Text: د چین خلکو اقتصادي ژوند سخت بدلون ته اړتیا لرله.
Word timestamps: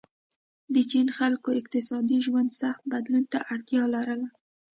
د 0.73 0.75
چین 0.91 1.07
خلکو 1.17 1.49
اقتصادي 1.59 2.17
ژوند 2.25 2.49
سخت 2.61 2.81
بدلون 2.93 3.23
ته 3.31 3.37
اړتیا 3.53 3.83
لرله. 3.93 4.27